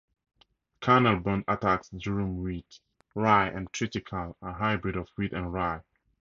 [0.79, 2.79] Karnal bunt attacks durum wheat,
[3.13, 5.81] rye, and triticale, a hybrid of wheat and rye.